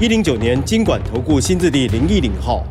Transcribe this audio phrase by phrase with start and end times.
[0.00, 2.66] 一零九年金管投顾新字第零一零号。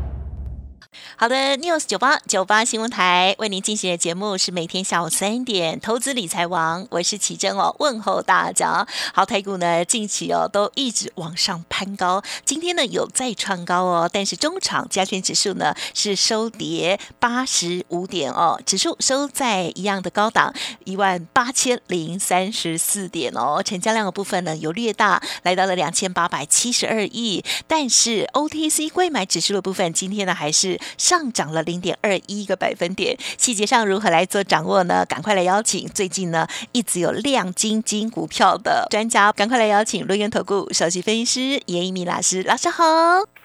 [1.15, 8.85] 好的，News 九八九八新闻台为您进行的节目是每天下午三点投资理财王，我是奇珍哦，问候大家。
[9.13, 20.51] 好，台股呢近期哦都一直往上攀高，今天呢有再创高哦，但是中场加权指数呢是收跌八十五点哦，指数收在一样的高档
[20.83, 30.79] 一万八千零三十四点哦，成交量的部分呢有略大，来到了两千八百七十二亿，但是 OTC 贵买指数的部分今天呢还是。
[31.03, 35.05] 上涨了零点二一个百分点，细节上如何来做掌握呢？
[35.05, 42.83] 赶快来邀请最近呢一直有亮晶晶股票的专家，赶快来邀请轮源投顾首席分析师严一鸣老师，老师好。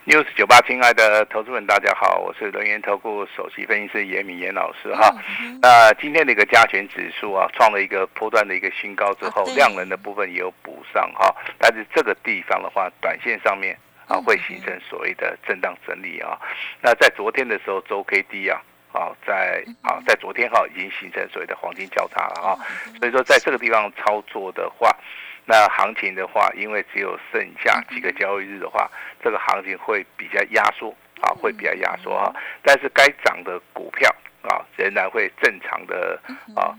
[0.07, 5.13] news 九八，亲爱的投资们，大家好，我是轮源投顾首席分析师严敏严老师哈。
[5.61, 13.77] 那今天的一个加权指数啊，创了一个波段的一个新高之后，量能的部分也有补上哈，但是这个地方的话，短线上面。
[14.09, 16.39] 啊，会形成所谓的震荡整理啊。
[16.81, 18.59] 那在昨天的时候，周 K D 啊，
[18.91, 22.57] 啊，在啊，在昨天哈已经形成所谓的黄金交叉了啊。
[22.99, 24.97] 所以说，在这个地方操作的话，
[25.45, 28.91] 那行情的话，因为只有剩下几个交易日的话，
[29.23, 30.89] 这个行情会比较压缩
[31.21, 32.33] 啊，会比较压缩哈。
[32.63, 34.11] 但是该涨的股票
[34.43, 36.19] 啊，仍然会正常的
[36.57, 36.73] 啊，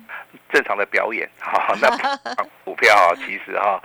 [0.52, 1.76] 正常的表演哈。
[1.80, 1.90] 那
[2.66, 3.80] 股票啊，其实哈，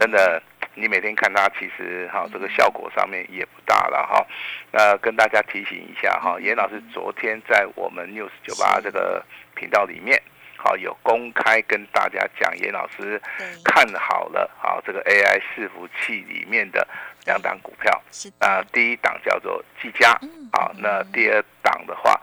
[0.00, 0.42] 真的。
[0.78, 4.26] 你每天看它，其实哈这个效果上面也不大了哈。
[4.70, 9.24] 那跟大家提醒一下哈，严老师昨天在我们 news 九八这个
[9.54, 10.22] 频道里面，
[10.56, 13.20] 好有公开跟大家讲，严老师
[13.64, 16.86] 看好了好这个 AI 伺服器里面的
[17.24, 18.02] 两档股票。
[18.38, 20.12] 那第一档叫做技嘉，
[20.52, 22.20] 好，那第二档的话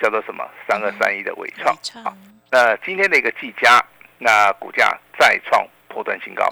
[0.00, 0.48] 叫做什么？
[0.68, 1.76] 三二三一的伟创。
[2.04, 2.16] 好，
[2.52, 3.84] 那今天的一个技嘉，
[4.18, 5.66] 那股价再创。
[5.96, 6.44] 波段新高，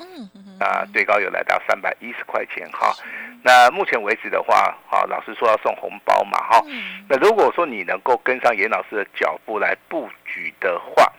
[0.58, 2.96] 啊，最高有来到三百一十块钱哈。
[3.42, 6.64] 那目前为止的话，哈，老师说要送红包嘛哈。
[7.06, 11.12] 那如果说你能够跟上严老师的脚步来布局的话，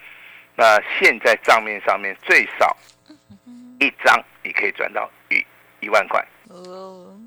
[0.56, 2.76] 那现在账面上面最少
[3.80, 5.46] 一张你可以赚到一
[5.86, 6.26] 一万块，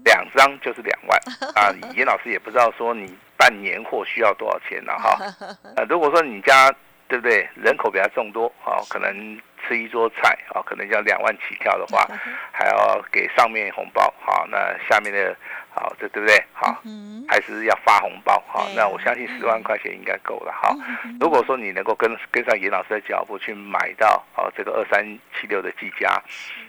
[0.05, 1.17] 两张就是两万
[1.55, 1.71] 啊。
[1.95, 5.17] 严老师也不知道说你办年货需要多少钱啊哈。
[5.77, 6.75] 呃，如果说你家
[7.07, 9.41] 对不对人口比较众多，好可能。
[9.69, 12.09] 吃一桌菜啊，可能要两万起跳的话，
[12.51, 14.57] 还要给上面红包好，那
[14.89, 15.37] 下面的
[15.71, 16.43] 好，这对不对？
[16.55, 16.83] 好，
[17.29, 20.75] 还是要发红包好，那我相信十万块钱应该够了哈。
[21.21, 25.05] 如果说你能够跟跟上严老师的脚步去买到哦这个二三
[25.39, 26.21] 七六的技嘉，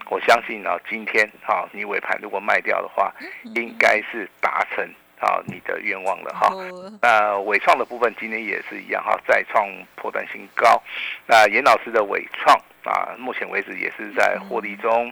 [0.10, 3.14] 我相信啊今天哈你尾盘如果卖掉的话，
[3.56, 4.88] 应该是达成。
[5.20, 6.50] 啊，你的愿望了哈。
[7.02, 10.82] 那伟创的部分今天也是一样哈，再创破断新高。
[11.28, 15.12] 那严老师的伟创啊，目前为止也是在获利中。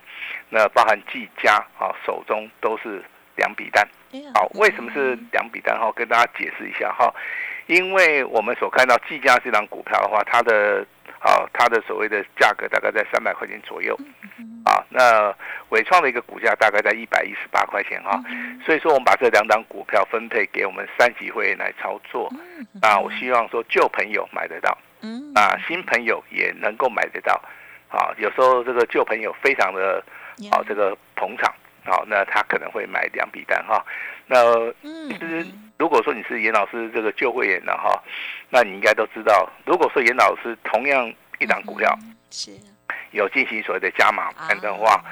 [0.49, 3.03] 那包含技嘉啊，手中都是
[3.35, 3.85] 两笔单。
[4.33, 5.91] 好，为什么是两笔单哈？
[5.93, 7.13] 跟大家解释一下哈。
[7.67, 10.85] 因为我们所看到技嘉这张股票的话，它的
[11.19, 13.93] 啊，它的所谓的价格大概在三百块钱左右。
[14.93, 15.35] 啊，那
[15.69, 18.21] 伟创的一个股价大概在一百一十八块钱哈，
[18.65, 22.31] 所以说我们把这两档股票分配给我们三级会员来操作。
[22.81, 24.77] 啊，我希望说旧朋友买得到，
[25.35, 27.41] 啊，新朋友也能够买得到。
[27.89, 30.03] 啊，有时候这个旧朋友非常的
[30.51, 31.53] 啊这个捧场，
[31.85, 33.85] 好，那他可能会买两笔单哈。
[34.25, 34.71] 那
[35.09, 35.45] 其实
[35.77, 38.01] 如果说你是严老师这个旧会员的哈，
[38.49, 41.97] 那你应该都知道，如果说严老师同样一档股票
[42.29, 42.51] 是。
[43.11, 45.03] 有进行所谓的加码盘的话，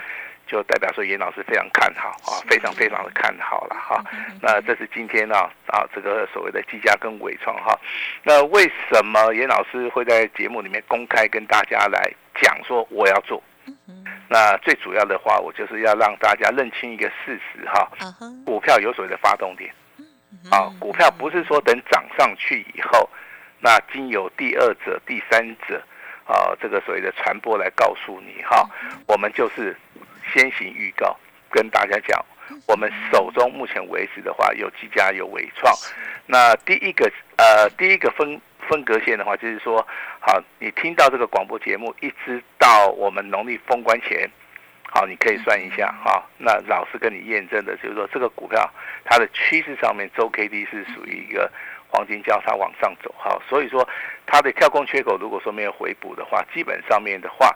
[0.47, 4.03] 就代表说严老师非常看好啊，非常非常的看好了哈。
[4.41, 5.35] 那这是今天呢
[5.67, 7.78] 啊，这个所谓的技嘉跟伟创哈。
[8.23, 12.11] 那为什么严老师会在节目里面公开跟大家来
[12.41, 13.41] 讲说我要做？
[14.29, 17.90] 那最主要的话，我就是要让大家认清一个事实哈，
[18.46, 19.73] 股票有所谓的发动点
[20.52, 23.09] 啊，股票不是说等涨上去以后，
[23.59, 25.81] 那经由第二者、第三者。
[26.25, 28.67] 啊，这个所谓的传播来告诉你哈，
[29.07, 29.77] 我们就是
[30.33, 31.16] 先行预告，
[31.51, 32.25] 跟大家讲，
[32.67, 35.72] 我们手中目前为止的话，有几家有伟创。
[36.25, 39.85] 那第一个呃，第一个分分隔线的话，就是说，
[40.19, 44.27] 好，你听到这个广播节目，一直到我们农历封关前，
[44.89, 46.27] 好，你可以算一下哈。
[46.39, 48.67] 那老师跟你验证的就是说，这个股票
[49.03, 51.51] 它的趋势上面周 K D 是属于一个
[51.96, 53.88] 黄金交叉往上走哈，所以说
[54.26, 57.56] 它的跳空缺口如果说没有回补的话，基本上面的话。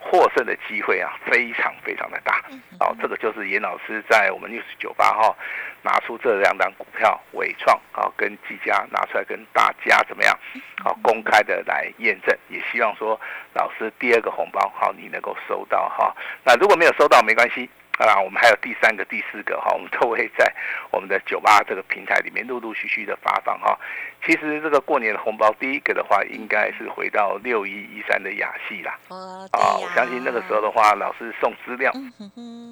[0.00, 2.40] 获胜的机会啊，非常非常的大。
[2.78, 5.36] 哦，这个就是严老师在我们六十九八号
[5.82, 10.38] 拿出这两档股票，伟创啊跟技嘉拿出来跟大家怎么样？
[10.84, 13.20] 好，公开的来验证，也希望说
[13.54, 16.14] 老师第二个红包好你能够收到哈。
[16.44, 17.68] 那如果没有收到没关系。
[18.06, 20.52] 啊，我们还有第三个、第四个哈，我们都会在
[20.90, 23.78] 我们的酒吧这个平台里面陆陆续续的发放哈。
[24.24, 28.98] 其实这个过年的红包，第一个的话，应该是回到六一一三的雅戏啦。
[29.08, 31.92] 哦，啊，我相信那个时候的话，老师送资料，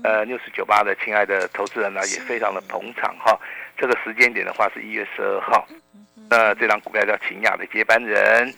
[0.05, 3.38] 呃，六十九八的亲爱的投资人呢，也非常的捧场哈。
[3.76, 5.67] 这个时间点的话，是一月十二号。
[6.28, 8.52] 那这张股票叫秦雅的接班人。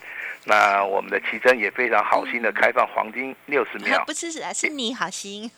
[0.45, 5.43] 那我们的奇珍也非常好心的开放黄金六十秒， 不是啊，是你好心。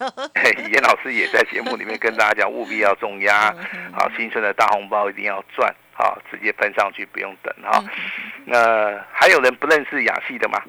[0.71, 3.55] 严老师也在节目里面跟大家讲，务必要重压，
[3.93, 7.83] 好，新春的大红包一定要赚，好，直接喷上去，不用等哈。
[8.45, 10.59] 那还有人不认识雅戏的吗？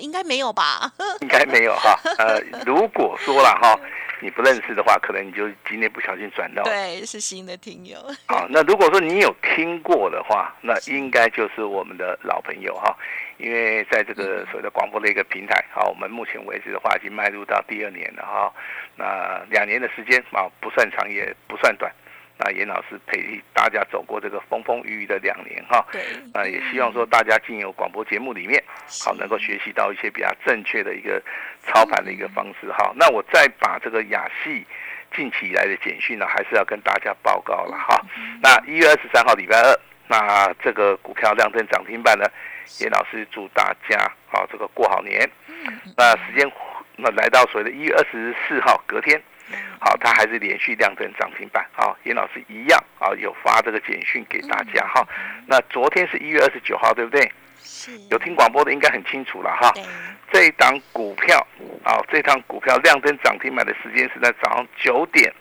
[0.00, 0.92] 应该没有吧？
[1.22, 1.96] 应该没有哈。
[2.18, 3.78] 呃，如果说了哈。
[4.22, 6.62] 你不认识的话，可能你就今天不小心转到。
[6.62, 7.96] 对，是新的听友。
[8.26, 12.94] 好，那如果说你有听过的话，那应该就是我们的老朋友哈。
[13.38, 18.52] 因为在这个所谓的广播的一个平台，好，我们目前为止的话，已经迈入到第二年了哈。
[18.94, 21.90] 那两年的时间啊，不算长也不算短。
[22.42, 26.00] 那严老师陪大家走过这个风风雨雨的两年哈，对，
[26.32, 28.62] 啊，也希望说大家进入广播节目里面，
[29.04, 31.22] 好能够学习到一些比较正确的一个
[31.66, 32.92] 操盘的一个方式哈。
[32.96, 34.66] 那我再把这个雅戏
[35.14, 38.00] 近期以来的简讯呢，还是要跟大家报告了哈。
[38.40, 39.78] 那一月二十三号礼拜二，
[40.08, 42.24] 那这个股票亮灯涨停板呢，
[42.78, 45.30] 严老师祝大家好这个过好年。
[45.94, 46.50] 那时间
[46.96, 49.20] 那来到所谓的一月二十四号隔天。
[49.80, 51.66] 好，它还是连续亮灯涨停板。
[51.72, 55.06] 好，严老师一样啊，有发这个简讯给大家哈。
[55.46, 57.30] 那昨天是一月二十九号，对不对？
[57.62, 57.98] 是。
[58.10, 59.72] 有听广播的应该很清楚了哈。
[60.32, 61.46] 这一档股票
[61.84, 65.32] 啊，这档股票亮灯涨停板的时间是在早上九点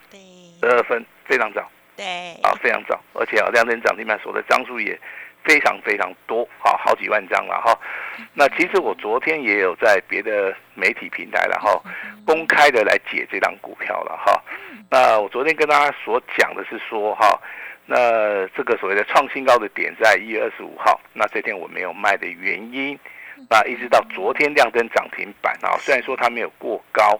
[0.59, 1.69] 十二分，非常早。
[1.95, 2.05] 对。
[2.41, 4.99] 啊，非常早，而且啊，亮灯涨停板所的张数也。
[5.43, 7.77] 非常非常多，好好几万张了哈。
[8.33, 11.81] 那其实我昨天也有在别的媒体平台然后
[12.25, 14.43] 公开的来解这张股票了哈。
[14.91, 17.39] 那我昨天跟大家所讲的是说哈，
[17.85, 22.97] 那这个所谓的创新高的点在一月二十五号，那这天我没有卖的原因，
[23.49, 27.19] 那一直到昨天亮灯涨停板啊，虽然说它没有过高，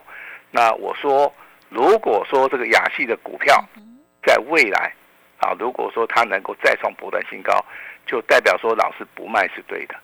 [0.50, 1.32] 那我说
[1.68, 3.64] 如果说这个亚系的股票
[4.22, 4.92] 在未来
[5.38, 7.64] 啊，如果说它能够再创波段新高。
[8.10, 9.94] 就代表说老师不卖是对的，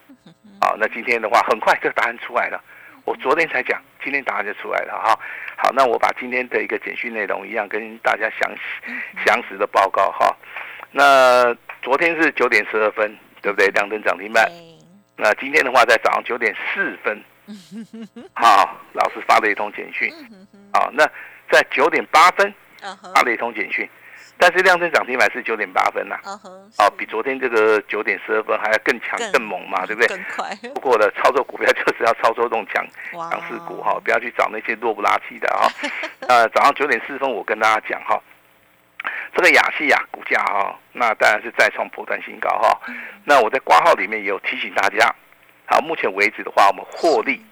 [0.61, 2.63] 好，那今天的话很快这个答案出来了，
[3.03, 5.19] 我昨天才讲，今天答案就出来了哈。
[5.57, 8.93] 好，那我把今天的一个简讯内容一样跟大家详细
[9.25, 10.33] 详实的报告哈。
[10.89, 13.67] 那昨天是九点十二分，对不对？
[13.71, 14.49] 两灯涨停板。
[15.17, 17.21] 那今天的话在早上九点四分，
[18.33, 20.09] 好，老师发了一通简讯。
[20.71, 21.03] 好，那
[21.51, 22.53] 在九点八分
[23.13, 23.85] 发了一通简讯。
[24.37, 26.15] 但是量增涨停板是九点八分呐，
[26.77, 30.07] 哦，比昨天这个九点十二分还要更强更猛嘛，对不对？
[30.07, 30.55] 更快。
[30.73, 32.85] 不过呢，操作股票就是要操作这种强
[33.31, 35.67] 强势股哈，不要去找那些弱不拉几的哈。
[36.29, 38.21] 呃，早上九点四分我跟大家讲哈，
[39.35, 42.79] 这个雅西亚股价哈，那当然是再创破断新高哈。
[43.23, 45.13] 那我在挂号里面也有提醒大家，
[45.65, 47.43] 好，目前为止的话，我们获利。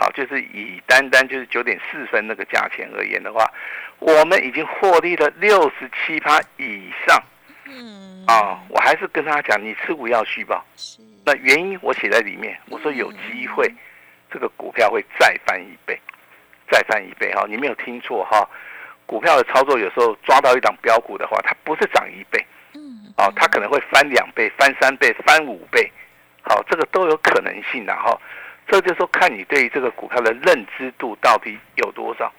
[0.00, 3.44] 好，就是以单单就是九点四分那个价钱而言的话，
[3.98, 7.22] 我们已经获利了六十七趴以上。
[7.66, 10.64] 嗯，啊，我还是跟他讲，你持股要续报。
[11.26, 13.70] 那原因我写在里面，我说有机会，
[14.32, 16.00] 这个股票会再翻一倍，
[16.70, 18.48] 再翻一倍哈，你没有听错哈。
[19.04, 22.42] 股票的操作有时候抓到一档标股的话，它不是涨一倍，
[22.72, 25.92] 嗯，哦，它可能会翻两倍、翻三倍、翻五倍，
[26.40, 28.18] 好，这个都有可能性的哈。
[28.70, 32.32] 这就是说，看你对于这个股票的认知度到底有多少。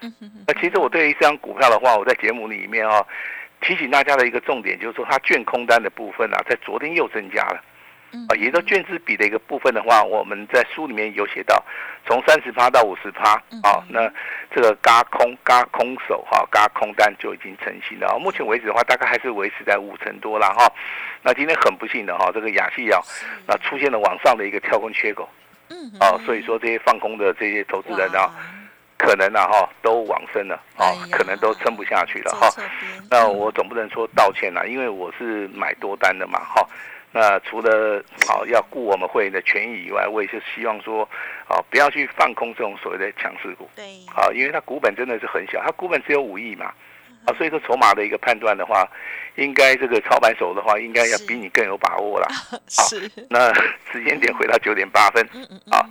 [0.47, 3.05] 那其实我对于这张股票的话，我在节目里面哦，
[3.59, 7.61] 提醒大家的一个重点就是说，它券空单的部分啊，在昨天又增加了。
[8.27, 11.63] 啊，也就券资比的一个部分的话，我们在书里面有写到，
[12.05, 14.11] 从三十趴到五十趴啊，那
[14.53, 18.19] 这个嘎空嘎空手哈，嘎空单就已经成型了。
[18.19, 20.69] 目前为止的话，大概还是维持在五成多了哈。
[21.21, 22.99] 那今天很不幸的哈，这个亚细亚
[23.47, 25.29] 那出现了往上的一个跳空缺口。
[25.99, 28.29] 哦，所以说这些放空的这些投资人啊，
[28.97, 32.49] 可能啊哈都往生了，哦，可能都撑不下去了哈。
[33.09, 36.67] 那我总不能说道歉了，因为我是买多单的嘛哈。
[37.13, 41.03] 那除了好要顾我们会员的权益以外，我也是希望说，
[41.49, 43.69] 哦，不要去放空这种所谓的强势股。
[43.75, 46.71] 对，好，因为它股本真的是很小，它股本只有五亿嘛，
[47.25, 48.87] 啊，所以说筹码的一个判断的话，
[49.35, 52.27] 应该这个操盘手的话，应该要比你更有把握啦。
[52.67, 53.53] 是，那
[53.91, 55.23] 时间点回到九点八分，
[55.71, 55.85] 啊，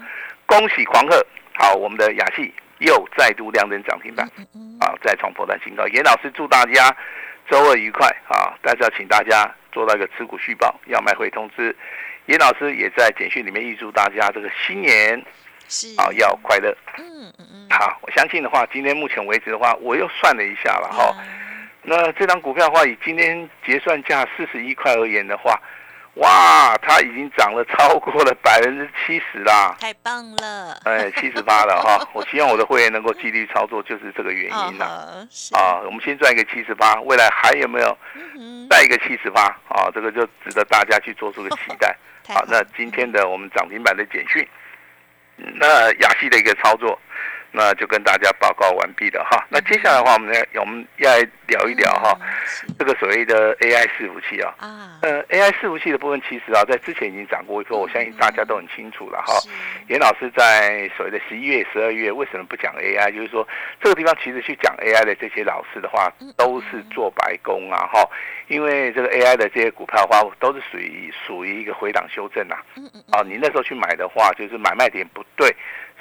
[0.47, 5.87] 恭喜狂贺，好，我们的雅戏又再度亮灯涨停板，嗯啊，再创破断新高。
[5.89, 6.95] 严老师祝大家
[7.49, 8.55] 周二愉快啊！
[8.63, 11.75] 但是要请大家做到一个持股续报，要卖会通知。
[12.27, 15.21] 严老师也在简讯里面预祝大家这个新年
[15.71, 16.77] 是，啊要快乐。
[16.99, 21.05] 嗯嗯嗯，好，我相信的话，今天目前为止的话，我又算了一下了哈。
[21.05, 21.15] 呀
[21.83, 25.59] 那这张股票的话，以今天结算价四十一块而言的话，
[26.17, 32.07] 哇，它已经涨了超过了百分之七十啦，太棒了，哎，七十八了哈。
[32.13, 34.87] 我希望我的会员能够纪律操作，就是这个原因啦。
[34.87, 37.97] 啊，是，啊，我们先赚一个七十八，未来还有没有
[38.37, 39.45] 嗯，再一个七十八？
[39.69, 41.97] 啊，这个就值得大家去做出个期待。
[42.29, 44.47] 好，好那今天的我们涨停板的简讯，
[45.59, 46.99] 那雅系的一个操作，
[47.53, 49.45] 那就跟大家报告完毕了哈。
[49.49, 52.17] 那接下来的话，我们来我们要来聊一聊哈，
[52.79, 54.55] 这个所谓的 AI 伺服器啊。
[54.59, 59.35] 啊，呃，AI 伺服器的部分，其实啊，在之前已经讲过一波，我相信大家都很清楚了哈。
[59.89, 63.13] 严老师在所谓的十一月、十二月为什么不讲 AI？
[63.13, 63.47] 就是说
[63.83, 68.09] 这个地方其实去讲 AI 的这些老师的话，都是做白工啊哈，
[68.49, 73.23] 因为这个 AI 的这些股票的话，都是属于属于一个回档修正呐、嗯嗯啊。
[73.27, 75.55] 你那时候去买的话，就是买卖点不对，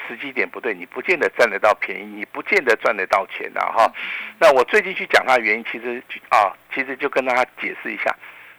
[0.08, 3.92] 时机点不对，你不见得占得到便宜，你不见得赚得到钱的、哈。
[4.40, 8.16] 那我最近去讲它的原因，其实啊，其实就跟大家解释一下，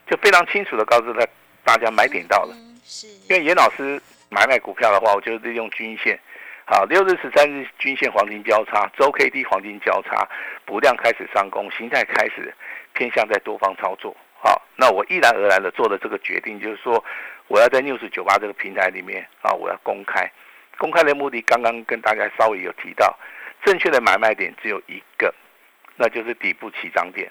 [0.07, 1.27] 就非常清楚的告诉他
[1.65, 2.55] 大家买点到了。
[3.29, 6.19] 因为严老师买卖股票的话，我就利用均线，
[6.65, 10.29] 好，六日、十三日均线黄金交叉，周 K D 黄金交叉，
[10.65, 12.53] 补量开始上攻，形态开始
[12.93, 14.17] 偏向在多方操作。
[14.43, 17.05] 好，那我毅然而然的做了这个决定，就是说
[17.47, 20.31] 我要在 News 九八这个平台里面啊，我要公开。
[20.81, 23.15] 公开的目的刚刚跟大家稍微有提到，
[23.63, 25.33] 正确的买卖点只有一个，
[25.97, 27.31] 那就是底部起涨点。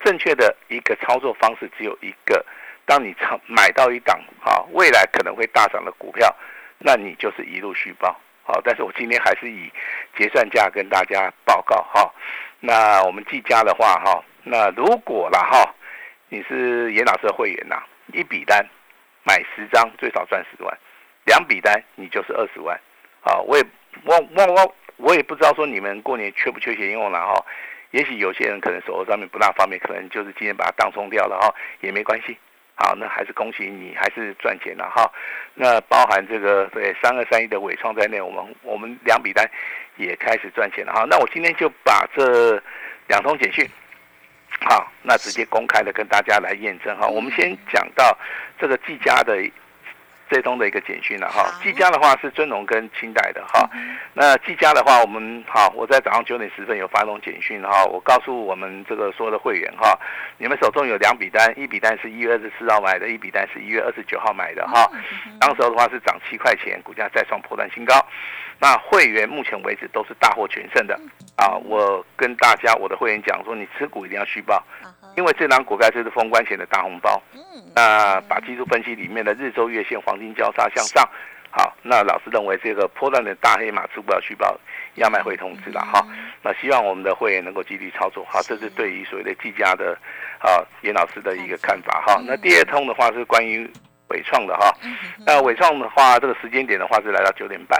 [0.00, 2.42] 正确的一个操作方式只有一个，
[2.86, 6.34] 当你操买到一档啊，未来可能会大涨的股票，
[6.78, 8.18] 那你就是一路续报。
[8.42, 9.70] 好，但是我今天还是以
[10.16, 12.10] 结算价跟大家报告哈。
[12.60, 15.74] 那我们计价的话哈，那如果啦哈，
[16.30, 17.82] 你是严老师的会员呐，
[18.14, 18.66] 一笔单
[19.22, 20.78] 买十张最少赚十万，
[21.24, 22.80] 两笔单你就是二十万。
[23.26, 23.64] 啊，我也
[24.04, 27.44] 我我我我也不知道说你们过年缺不缺钱用了哈。
[27.90, 32.36] 也许有些人可能手头上面不大方便，可能就是今天把它当冲掉了哈，也没关系。
[32.74, 35.10] 好，那还是恭喜你，还是赚钱了哈。
[35.54, 39.48] 那包含这个对三二三一的伟创在内，我们我们两笔单
[39.96, 41.06] 也开始赚钱了哈。
[41.08, 42.62] 那我今天就把这
[43.08, 43.66] 两通简讯，
[44.68, 47.06] 好，那直接公开的跟大家来验证哈。
[47.06, 48.16] 我们先讲到
[48.60, 49.40] 这个技嘉的
[50.30, 51.62] 这通的一个简讯了哈好。
[51.62, 53.68] 技嘉的话是尊荣跟清代的哈。
[54.12, 59.98] 那技嘉的话，我们好，我在早上九点十分有发动简讯哈，我告诉我们这个所有的会员哈，
[60.38, 64.90] 你们手中有两笔单，一笔单是一月二十四号买的，一笔单是一月二十九号买的哈。
[65.38, 67.94] 当时候的话是涨七块钱，股价再创破断新高。
[68.58, 70.98] 那会员目前为止都是大获全胜的
[71.36, 71.52] 啊！
[71.66, 74.64] 我跟大家我的会员讲说，你持股一定要续报，
[75.16, 77.20] 因为这档股票就是封关前的大红包。
[77.34, 77.40] 嗯
[77.74, 81.06] 那把技术分析里面的日周月线黄金交叉向上，
[81.50, 84.58] 好，那老师认为这个波段的大黑马持股要续报，
[84.94, 86.06] 要卖会通知了哈。
[86.42, 89.92] 那希望我们的会员能够积极操作，好，这是对于所谓的技嘉的
[90.38, 92.18] 啊严老师的一个看法哈。
[92.26, 93.70] 那第二通的话是关于
[94.08, 94.72] 伟创的哈，
[95.26, 97.78] 那伟创的话这个时间点的话是来到九点半。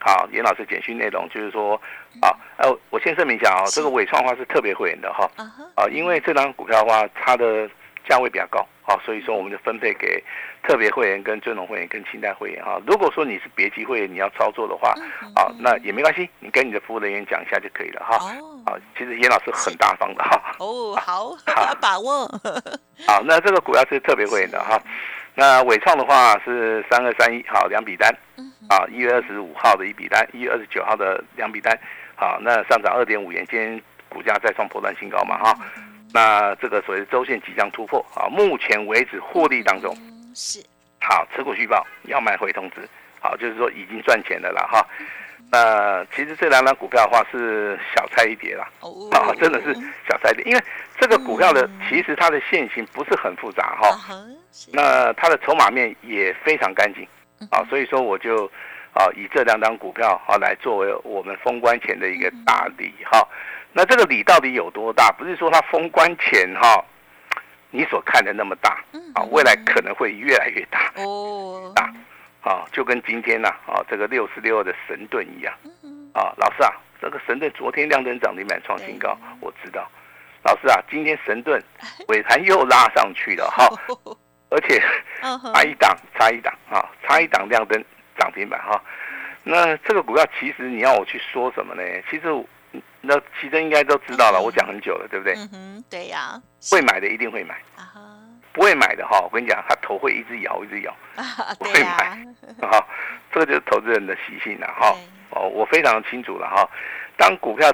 [0.00, 1.74] 好，严老师简讯内容就是说，
[2.22, 5.28] 啊，呃，我先声明一下啊，这个伟创的话是特别会员的哈，
[5.74, 7.68] 啊因为这张股票的话，它的
[8.08, 10.22] 价位比较高，啊，所以说我们就分配给
[10.62, 12.80] 特别会员、跟尊荣会员、跟清代会员哈。
[12.86, 14.90] 如果说你是别级会员，你要操作的话，
[15.34, 18.16] 啊，那也没关系，你跟你的服务人员讲一下就可以了哈。
[18.40, 20.56] 哦啊，其实严老师很大方的哈。
[20.58, 22.26] 哦好好 把握
[23.06, 24.78] 好，那这个股票是特别会员的哈。
[25.34, 28.12] 那伟创的话是三二三一，好，两笔单，
[28.68, 31.78] 啊，一月二十五号的一笔单，一月二十九号的两笔单，
[32.16, 35.56] 好，那上涨二点五元，今天股价再创破断新高嘛哈。
[36.12, 40.60] 那这个所谓的周线即将突破啊，目前为止获利当中，嗯是
[41.00, 42.88] 好，持股续报要卖回通知，
[43.20, 44.84] 好，就是说已经赚钱的了哈。
[45.50, 49.08] 那其实这两档股票的话是小菜一碟啦，哦。
[49.12, 49.74] 啊，真的是
[50.08, 50.62] 小菜一碟，因为
[51.00, 53.88] 这个股票的其实它的线型不是很复杂哈。
[53.88, 54.24] 啊
[54.72, 57.06] 那它的筹码面也非常干净，
[57.50, 58.44] 啊，所以说我就
[58.92, 63.26] 啊以这两档股票啊来作为我们封关前的一个大礼哈。
[63.72, 65.12] 那这个礼到底有多大？
[65.12, 66.84] 不是说它封关前哈
[67.70, 68.82] 你所看的那么大。
[69.14, 70.92] 啊，未来可能会越来越大。
[70.96, 71.92] 哦，大
[72.48, 75.54] 啊，就跟今天呐啊这个六十六的神盾一样。
[76.14, 79.86] 啊，老师啊，这个神盾昨天亮灯涨停板创新高，我知道，
[80.42, 81.62] 老师啊，今天神盾
[82.08, 83.68] 尾盘又拉上去了哈，
[84.48, 84.82] 而且
[85.52, 87.84] 差一档差一档啊，差一档亮灯
[88.16, 88.82] 涨停板哈，
[89.44, 91.82] 那这个股票其实你要我去说什么呢？
[92.10, 92.26] 其实。
[93.00, 95.32] 那其实应该都知道了，我讲很久了，对不对？
[95.34, 96.34] 嗯哼，对呀。
[96.70, 97.56] 会买的一定会买，
[98.58, 100.92] 不会买的哈，我跟你讲，他头会一直摇，一直摇，
[101.60, 102.18] 不会买。
[102.60, 102.84] 哈，
[103.32, 104.92] 这个就是投资人的习性了哈。
[105.30, 106.68] 哦，我非常清楚了哈。
[107.16, 107.72] 当股票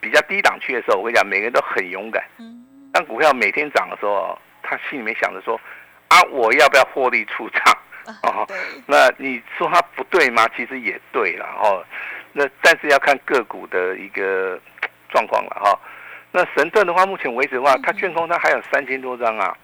[0.00, 2.22] 比较低档区的时候，我跟你讲，每个人都很勇敢。
[2.38, 2.64] 嗯。
[2.92, 5.60] 当股票每天涨的时候，他心里面想着说：
[6.06, 7.76] 啊，我要不要获利出场？
[8.22, 8.46] 哦，
[8.86, 10.48] 那你说他不对吗？
[10.56, 11.84] 其实也对了哈。
[12.32, 14.56] 那但是要看个股的一个
[15.08, 15.76] 状况了哈。
[16.30, 19.56] 那神盾的话，目前为止的话，它券空它还有三千多张啊，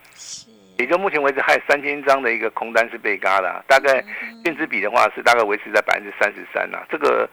[0.77, 4.03] 也就目前为止还有三千张的一个空单是被嘎的，大概
[4.43, 6.79] 券资比的话是大概维持在百分之三十三呐。
[6.89, 7.29] 这个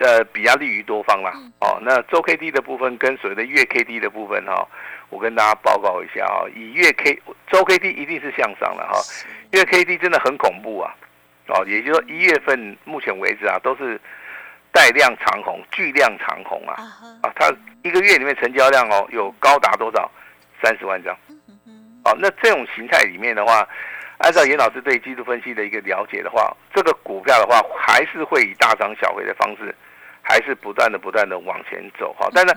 [0.00, 1.32] 呃比较利于多方啦。
[1.60, 1.78] 哦。
[1.82, 4.66] 那周 K D 的部分跟所谓的月 K D 的部分哈，
[5.10, 7.20] 我跟大家报告一下啊，以月 K
[7.50, 9.00] 周 K D 一定是向上的哈，
[9.52, 10.94] 月 K D 真的很恐怖啊。
[11.48, 14.00] 哦，也就是说一月份目前为止啊都是。
[14.76, 16.74] 带量长红，巨量长红啊！
[17.22, 17.48] 啊，它
[17.84, 20.10] 一个月里面成交量哦，有高达多少？
[20.60, 21.16] 三十万张。
[22.04, 23.66] 哦，那这种形态里面的话，
[24.18, 29.74] 按照严老师对技术分析的一个了解的话，这个股票的话，还是会以大涨小回的方式，
[30.22, 32.28] 还是不断的不断的往前走哈。
[32.32, 32.54] 但是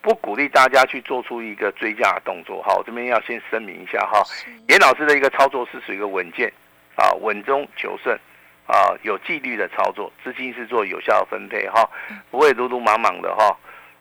[0.00, 2.74] 不鼓励大家去做出一个追加的动作哈。
[2.76, 4.22] 我这边要先声明一下哈，
[4.68, 6.52] 严老师的一个操作是属于一个稳健
[6.96, 8.18] 啊，稳中求胜。
[8.66, 11.90] 啊，有纪律的操作，资金是做有效的分配哈，
[12.30, 13.46] 不会鲁鲁莽莽的哈，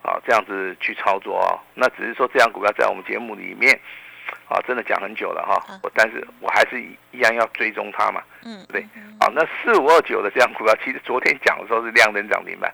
[0.03, 3.79] 啊，这样子去操作啊，那只是说这样股票在我们节目里面，
[4.47, 6.81] 啊，真的讲很久了哈，我但是我还是
[7.11, 8.81] 一样要追踪它嘛，嗯，对，
[9.19, 12.73] 啊，那四五二九的这样股票，其实昨天讲的时候是量能涨停板，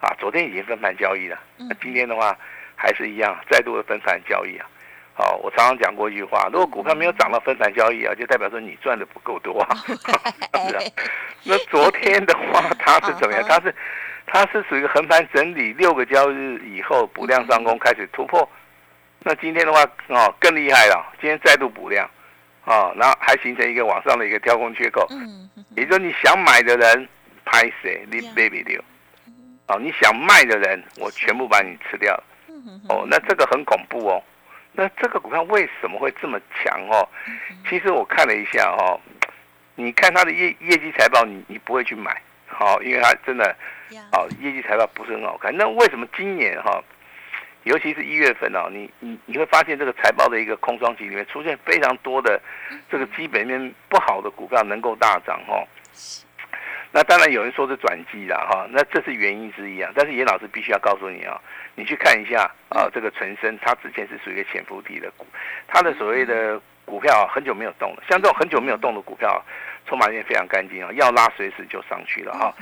[0.00, 2.36] 啊，昨天已经分盘交易了，那今天的话
[2.76, 4.66] 还是一样，再度的分盘交易啊。
[5.14, 9.76] 好，我常常讲过一句话，如果股票没有涨到分盘交易啊，就代表说你赚的不够多 啊。
[11.42, 13.42] 那昨天的话，它是怎么样？
[13.48, 13.74] 它是，
[14.26, 18.48] 它是属于横盘整理六个交易日以后补量上攻，开始突破。
[19.20, 22.08] 那今天的话，哦，更厉害了，今天再度补量，
[22.64, 25.06] 哦，然后还形成一个往上的一个跳空缺口。
[25.10, 25.48] 嗯。
[25.76, 27.08] 也就是你想买的人
[27.44, 28.82] 拍谁，你 baby 丢。
[29.68, 32.14] 哦，你想卖的人，我全部把你吃掉。
[32.88, 34.22] 哦，那这个很恐怖哦。
[34.72, 37.06] 那这个股票为什么会这么强哦？
[37.68, 38.98] 其实我看了一下哦，
[39.74, 43.54] 你看它的业业绩财报，你你不会去买，好，因为它真的，
[44.12, 45.54] 哦，业绩财报不是很好看。
[45.56, 46.82] 那为什么今年哈，
[47.68, 52.40] 尤其是一月份哦，你你你会发现这个财报的一个空窗期里面出现非常多的
[52.90, 55.62] 这个基本面不好的股票能够大涨哦。
[56.90, 59.92] 那当然有人说是转机了哈，那这是原因之一啊。
[59.94, 61.38] 但是严老师必须要告诉你啊。
[61.74, 65.26] 你去看一下啊，这个纯生，它之前是属于一个潜伏底的股，
[65.68, 68.02] 它的所谓的股票很久没有动了。
[68.08, 69.44] 像这种很久没有动的股票，
[69.86, 72.52] 筹码面非常干净啊，要拉随时就上去了哈。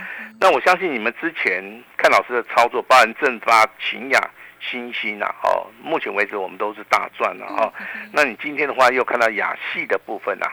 [0.40, 1.62] 那我相信你们之前
[1.96, 4.20] 看老师的操作，包含正发、秦雅、
[4.70, 7.72] 新兴啊，哦，目前为止我们都是大赚了哈。
[8.12, 10.52] 那你今天的话又看到亚系的部分啊，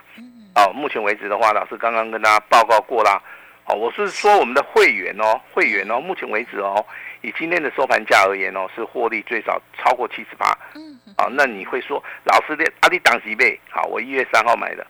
[0.55, 3.21] 哦，目前为止的话，老师刚刚跟大家报告过啦。
[3.65, 6.85] 哦，我是说我们的会员哦，会员哦，目前为止哦。
[7.21, 10.57] 以今天的收盘价而言哦，是获利最少超过七十八。
[10.75, 13.57] 嗯，啊，那你会说，老师的阿里档几倍？
[13.69, 14.85] 好，我一月三号买的，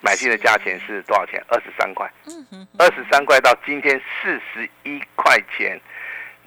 [0.00, 1.40] 买进的价钱是多少钱？
[1.46, 2.10] 二十三块。
[2.26, 5.80] 嗯二十三块到今天四十一块钱，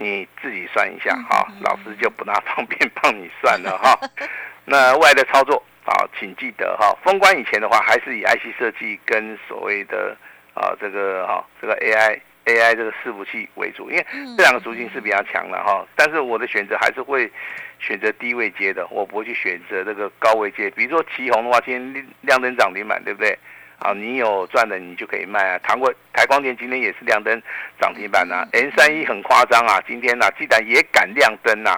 [0.03, 1.47] 你自己算一下哈。
[1.61, 3.97] 老师就不大方便帮你算了哈。
[4.65, 10.17] 那外的操作啊，请记得哈，封关以前的话，还是以 IC 设计跟所谓的
[10.53, 12.19] 啊这个哈这个 AI。
[12.45, 15.87] AI 这个伺服器为主，因为这两个属性是比较强的哈。
[15.95, 17.31] 但是我的选择还是会
[17.79, 20.69] 选择低位接的，我不会去选择这个高位接。
[20.71, 23.39] 比如说旗宏的话，今天亮灯涨停板，对不对？
[23.83, 25.59] 好，你有赚的你就可以卖啊。
[25.59, 27.41] 台光台光电今天也是亮灯
[27.81, 28.47] 涨停板呐。
[28.53, 31.75] N 三一很夸张啊，今天呐，既然也敢亮灯呐，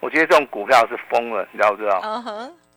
[0.00, 2.02] 我觉得这种股票是疯了，你知道不知道？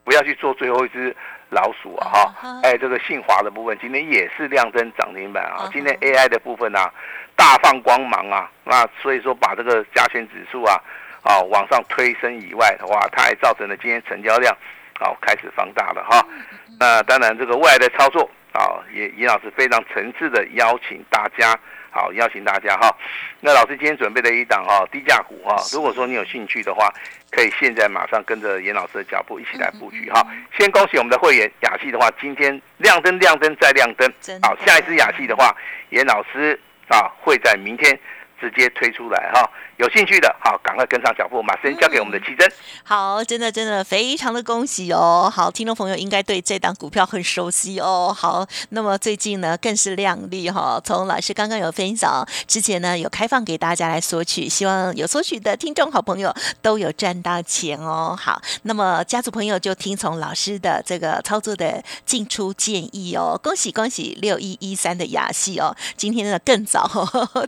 [0.04, 1.16] 不要去做最后一只
[1.50, 2.30] 老鼠啊！
[2.40, 5.68] 哈，哎，这个信华的部分今天也是亮灯涨停板啊。
[5.74, 6.94] 今天 AI 的部分啊，
[7.36, 10.80] 大放光芒啊，那所以说把这个加权指数啊，
[11.24, 14.56] 啊往上推升以外的话，它还造成了今天成交量
[15.00, 16.24] 啊开始放大了哈。
[16.80, 21.58] 那当然这个未来的操作啊，也严老师非常诚挚的邀请大家，
[21.92, 22.90] 好邀请大家哈。
[23.40, 26.92] 那老师今天准备了一档哈低价股哈，如果说你有兴趣的话，
[27.32, 30.26] 可以现在马上跟着严老师的脚步一起来布局哈。
[30.58, 35.56] 先恭喜我们的会员雅戏的话，今天亮灯亮灯再亮灯，好，下一次雅戏的话，
[35.90, 37.98] 严老师啊会在明天
[38.40, 39.50] 直接推出来哈。
[39.78, 42.52] 有兴趣的，好，赶快跟上脚步，马上交给我们的奇珍。
[42.84, 45.32] 好，真的真的非常的恭喜哦。
[45.34, 48.14] 好，听众朋友应该对这档股票很熟悉哦。
[48.14, 50.82] 好，那么最近呢更是亮丽哈。
[50.84, 58.14] 从老师刚刚有分享，之前呢有开放给大家来索取，希望有索取的听众好朋友都有赚到钱哦。
[58.20, 63.40] 好，那么家族朋友就听从老师的这个操作的进出建议哦。
[63.42, 66.86] 恭喜恭喜，六一一三的雅戏哦，今天呢更早，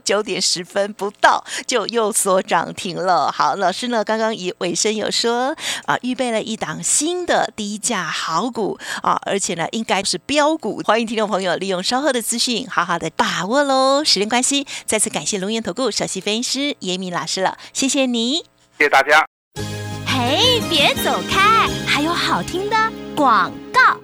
[0.02, 2.12] 九点十分不到就又。
[2.22, 4.04] 所涨停了，好，老师呢？
[4.04, 10.80] 刚刚以尾声有说啊，预备了一档新的低价好股啊，而且呢，应该是标股。
[10.84, 14.04] 欢迎听众朋友利用稍后的资讯，好好的把握喽。
[14.04, 18.44] 时间关系，再次感谢龙岩投顾首席分析师严敏老师了，谢谢你，
[18.78, 19.24] 谢谢大家。
[20.06, 22.76] 嘿，别走开，还有好听的
[23.16, 23.98] 广告。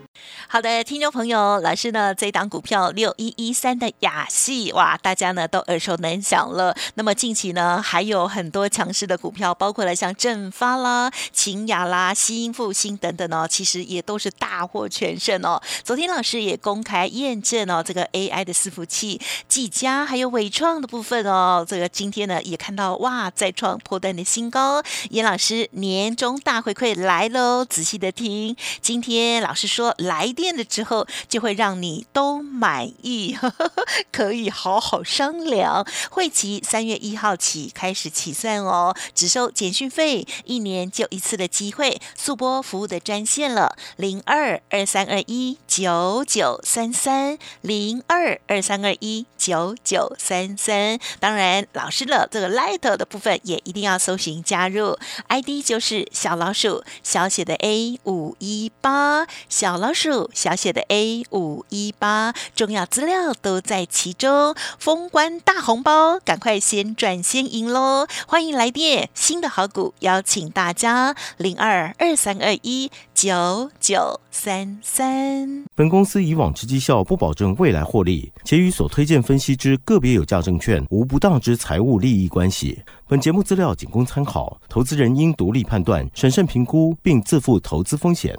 [0.51, 6.75] 好的，听众朋友，老师呢，这档股票六一一三的雅戏，哇，大家呢都耳熟能详了。
[6.95, 15.61] 那么近期呢，还有很多强势的股票，包括了像正发啦、秦雅啦、新复兴等等哦，其实也都是大获全胜哦。
[15.85, 24.83] 昨天老师也公开验证哦，这个 AI 的伺服器技嘉还有伟创的部分哦，这个今天呢也看到哇，再创破断的新高。
[25.11, 30.33] 严老师年终大回馈来喽，仔细的听，今天老师说来。
[30.39, 33.73] 电了之后，就会让你都满意，呵 呵
[34.13, 35.85] 可以好好商量。
[36.11, 42.01] 会期三月一号起开始起算哦，只收简讯费，一年就一次的机会。
[42.17, 51.01] 速播服务的专线了，零二二三二一九九三三零二二三二一九九三三。
[51.19, 54.97] 当然，老师的这个 Light 的部分也一定要搜寻加入
[55.27, 60.28] ，ID 就是小老鼠小写的 A 五一八小老鼠。
[60.33, 68.07] 小写的 A 五一八，重要资料都在其中，封关大红包，赶快先赚先赢喽！
[68.27, 75.65] 欢迎来电，新的好股邀请大家零二二三二一九九三三。
[75.75, 82.81] 本公司以往之绩效不保证未来获利，且与所推荐分析之个别有价证券无不当之财务利益关系。
[83.07, 88.39] 本节目资料仅供参考，投资人应独立判断、审慎评估，并自负投资风险。